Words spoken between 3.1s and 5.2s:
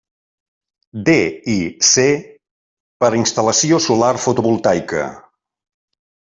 a instal·lació solar fotovoltaica.